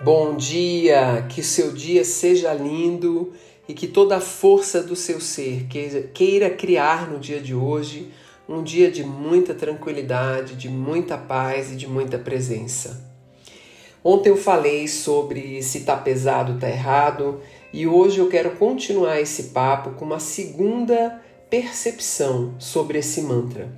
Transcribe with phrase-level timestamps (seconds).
[0.00, 3.32] Bom dia, que seu dia seja lindo
[3.68, 5.66] e que toda a força do seu ser
[6.14, 8.12] queira criar no dia de hoje
[8.48, 13.04] um dia de muita tranquilidade, de muita paz e de muita presença.
[14.04, 17.40] Ontem eu falei sobre se tá pesado, tá errado,
[17.72, 23.68] e hoje eu quero continuar esse papo com uma segunda percepção sobre esse mantra.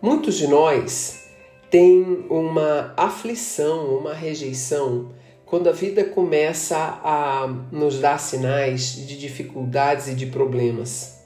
[0.00, 1.22] Muitos de nós
[1.70, 5.10] têm uma aflição, uma rejeição
[5.52, 11.18] quando a vida começa a nos dar sinais de dificuldades e de problemas.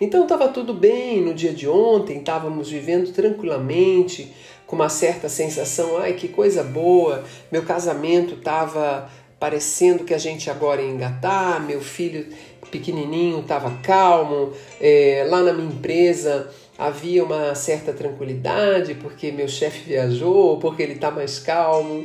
[0.00, 4.34] Então estava tudo bem no dia de ontem, estávamos vivendo tranquilamente,
[4.66, 10.50] com uma certa sensação, ai que coisa boa, meu casamento estava parecendo que a gente
[10.50, 12.26] agora ia engatar, meu filho
[12.72, 19.90] pequenininho estava calmo, é, lá na minha empresa havia uma certa tranquilidade porque meu chefe
[19.90, 22.04] viajou, porque ele está mais calmo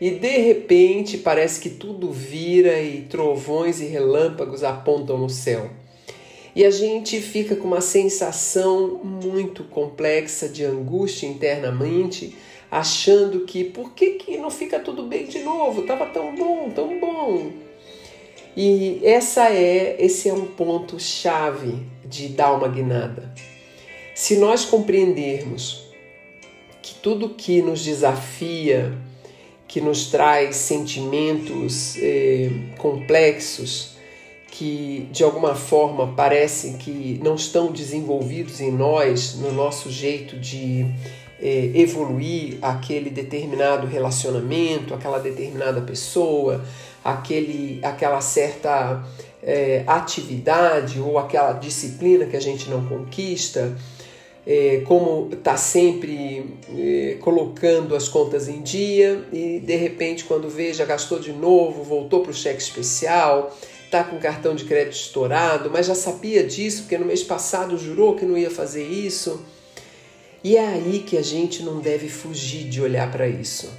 [0.00, 5.70] e de repente parece que tudo vira e trovões e relâmpagos apontam no céu.
[6.54, 12.36] E a gente fica com uma sensação muito complexa de angústia internamente,
[12.70, 15.82] achando que por que, que não fica tudo bem de novo?
[15.82, 17.52] Tava tão bom, tão bom.
[18.56, 23.32] E essa é, esse é um ponto chave de dar uma guinada.
[24.14, 25.84] Se nós compreendermos
[26.82, 28.92] que tudo que nos desafia,
[29.68, 33.98] que nos traz sentimentos eh, complexos
[34.50, 40.86] que de alguma forma parecem que não estão desenvolvidos em nós, no nosso jeito de
[41.40, 46.64] eh, evoluir aquele determinado relacionamento, aquela determinada pessoa,
[47.04, 49.04] aquele, aquela certa
[49.42, 53.76] eh, atividade ou aquela disciplina que a gente não conquista
[54.50, 60.72] é, como está sempre é, colocando as contas em dia e de repente, quando vê,
[60.72, 63.54] já gastou de novo, voltou para o cheque especial,
[63.84, 67.76] está com o cartão de crédito estourado, mas já sabia disso porque no mês passado
[67.76, 69.44] jurou que não ia fazer isso.
[70.42, 73.70] E é aí que a gente não deve fugir de olhar para isso.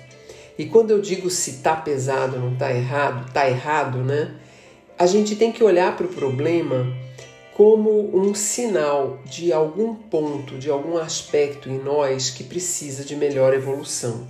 [0.55, 4.35] E quando eu digo se está pesado, não está errado, está errado, né?
[4.99, 6.85] A gente tem que olhar para o problema
[7.59, 13.53] como um sinal de algum ponto, de algum aspecto em nós que precisa de melhor
[13.53, 14.25] evolução.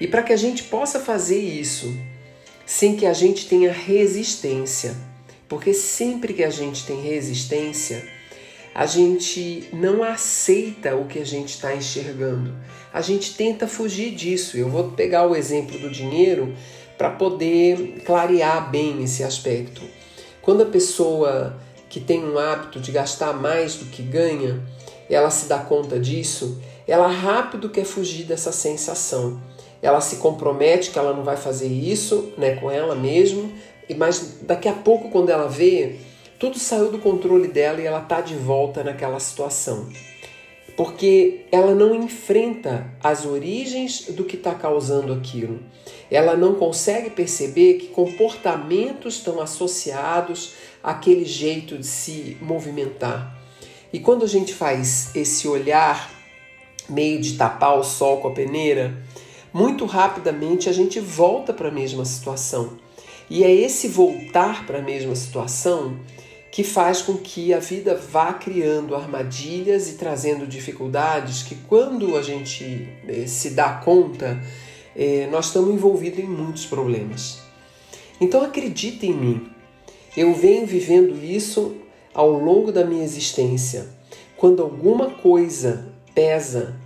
[0.00, 1.92] E para que a gente possa fazer isso
[2.64, 4.94] sem que a gente tenha resistência,
[5.48, 8.06] porque sempre que a gente tem resistência,
[8.72, 12.54] a gente não aceita o que a gente está enxergando.
[12.94, 14.56] A gente tenta fugir disso.
[14.56, 16.54] Eu vou pegar o exemplo do dinheiro
[16.96, 19.82] para poder clarear bem esse aspecto.
[20.40, 21.58] Quando a pessoa
[21.92, 24.66] que tem um hábito de gastar mais do que ganha,
[25.10, 26.58] ela se dá conta disso,
[26.88, 29.38] ela rápido quer fugir dessa sensação.
[29.82, 33.52] Ela se compromete que ela não vai fazer isso, né, com ela mesmo,
[33.94, 35.96] mas daqui a pouco quando ela vê,
[36.40, 39.86] tudo saiu do controle dela e ela tá de volta naquela situação.
[40.82, 45.60] Porque ela não enfrenta as origens do que está causando aquilo.
[46.10, 53.32] Ela não consegue perceber que comportamentos estão associados aquele jeito de se movimentar.
[53.92, 56.10] E quando a gente faz esse olhar
[56.88, 59.00] meio de tapar o sol com a peneira,
[59.52, 62.76] muito rapidamente a gente volta para a mesma situação.
[63.30, 65.96] E é esse voltar para a mesma situação
[66.52, 72.20] que faz com que a vida vá criando armadilhas e trazendo dificuldades que, quando a
[72.20, 74.38] gente eh, se dá conta,
[74.94, 77.38] eh, nós estamos envolvidos em muitos problemas.
[78.20, 79.50] Então acredite em mim,
[80.14, 81.74] eu venho vivendo isso
[82.12, 83.88] ao longo da minha existência.
[84.36, 86.76] Quando alguma coisa pesa,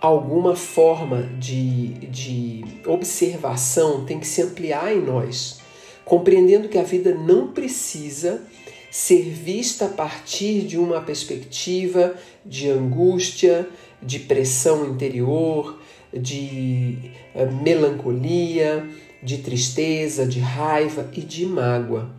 [0.00, 5.58] alguma forma de, de observação tem que se ampliar em nós,
[6.04, 8.40] compreendendo que a vida não precisa
[8.90, 12.14] ser vista a partir de uma perspectiva
[12.44, 13.68] de angústia,
[14.02, 15.78] de pressão interior,
[16.12, 18.88] de uh, melancolia,
[19.22, 22.10] de tristeza, de raiva e de mágoa.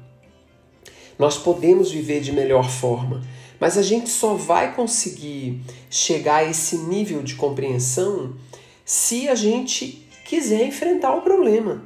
[1.19, 3.22] Nós podemos viver de melhor forma,
[3.60, 8.36] mas a gente só vai conseguir chegar a esse nível de compreensão
[8.86, 11.84] se a gente quiser enfrentar o problema.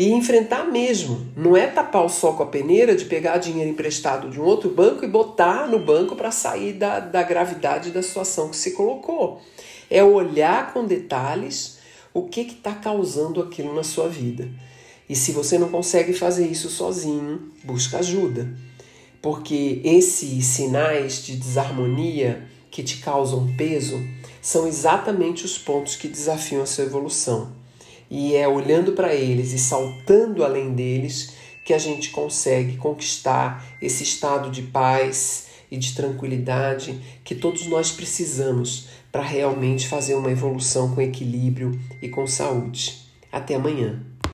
[0.00, 1.26] E enfrentar mesmo.
[1.36, 4.70] Não é tapar o sol com a peneira de pegar dinheiro emprestado de um outro
[4.70, 9.42] banco e botar no banco para sair da, da gravidade da situação que se colocou.
[9.90, 11.80] É olhar com detalhes
[12.14, 14.48] o que está causando aquilo na sua vida.
[15.06, 18.48] E se você não consegue fazer isso sozinho, busca ajuda
[19.22, 24.00] porque esses sinais de desarmonia que te causam peso
[24.40, 27.59] são exatamente os pontos que desafiam a sua evolução.
[28.10, 31.34] E é olhando para eles e saltando além deles
[31.64, 37.92] que a gente consegue conquistar esse estado de paz e de tranquilidade que todos nós
[37.92, 43.06] precisamos para realmente fazer uma evolução com equilíbrio e com saúde.
[43.30, 44.00] Até amanhã.